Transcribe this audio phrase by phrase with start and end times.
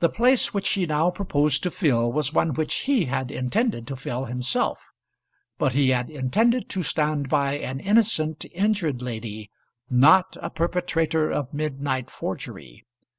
[0.00, 3.96] The place which she now proposed to fill was one which he had intended to
[3.96, 4.90] fill himself;
[5.56, 9.50] but he had intended to stand by an innocent, injured lady,
[9.88, 12.84] not a perpetrator of midnight forgery.